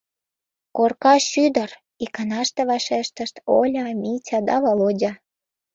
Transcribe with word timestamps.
—Корка 0.77 1.15
шӱдыр,— 1.29 1.69
иканаште 2.03 2.61
вашештышт 2.69 3.35
Оля, 3.59 3.85
Митя 4.01 4.39
да 4.47 4.55
Володя. 4.63 5.11